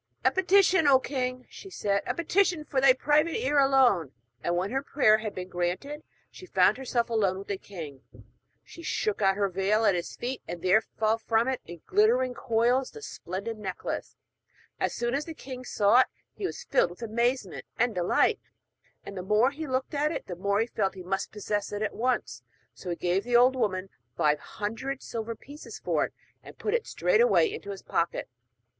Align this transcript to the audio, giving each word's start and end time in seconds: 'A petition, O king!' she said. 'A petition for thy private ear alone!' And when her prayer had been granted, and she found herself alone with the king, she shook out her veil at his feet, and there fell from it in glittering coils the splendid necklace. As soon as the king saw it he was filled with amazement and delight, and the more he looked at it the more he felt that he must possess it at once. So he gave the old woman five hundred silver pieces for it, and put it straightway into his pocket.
'A 0.25 0.31
petition, 0.31 0.87
O 0.87 0.97
king!' 0.97 1.45
she 1.47 1.69
said. 1.69 2.01
'A 2.07 2.15
petition 2.15 2.65
for 2.65 2.81
thy 2.81 2.91
private 2.91 3.35
ear 3.37 3.59
alone!' 3.59 4.11
And 4.43 4.57
when 4.57 4.71
her 4.71 4.81
prayer 4.81 5.19
had 5.19 5.35
been 5.35 5.47
granted, 5.47 5.91
and 5.91 6.03
she 6.31 6.47
found 6.47 6.77
herself 6.79 7.07
alone 7.11 7.37
with 7.37 7.49
the 7.49 7.57
king, 7.59 8.01
she 8.63 8.81
shook 8.81 9.21
out 9.21 9.35
her 9.35 9.47
veil 9.47 9.85
at 9.85 9.93
his 9.93 10.15
feet, 10.15 10.41
and 10.47 10.63
there 10.63 10.81
fell 10.81 11.19
from 11.19 11.47
it 11.47 11.61
in 11.67 11.83
glittering 11.85 12.33
coils 12.33 12.89
the 12.89 13.03
splendid 13.03 13.59
necklace. 13.59 14.15
As 14.79 14.95
soon 14.95 15.13
as 15.13 15.25
the 15.25 15.35
king 15.35 15.63
saw 15.63 15.99
it 15.99 16.07
he 16.33 16.47
was 16.47 16.63
filled 16.63 16.89
with 16.89 17.03
amazement 17.03 17.65
and 17.77 17.93
delight, 17.93 18.39
and 19.05 19.15
the 19.15 19.21
more 19.21 19.51
he 19.51 19.67
looked 19.67 19.93
at 19.93 20.11
it 20.11 20.25
the 20.25 20.35
more 20.35 20.61
he 20.61 20.65
felt 20.65 20.93
that 20.93 20.97
he 20.97 21.03
must 21.03 21.31
possess 21.31 21.71
it 21.71 21.83
at 21.83 21.93
once. 21.93 22.41
So 22.73 22.89
he 22.89 22.95
gave 22.95 23.23
the 23.23 23.35
old 23.35 23.55
woman 23.55 23.89
five 24.17 24.39
hundred 24.39 25.03
silver 25.03 25.35
pieces 25.35 25.77
for 25.77 26.05
it, 26.05 26.13
and 26.41 26.57
put 26.57 26.73
it 26.73 26.87
straightway 26.87 27.51
into 27.51 27.69
his 27.69 27.83
pocket. 27.83 28.27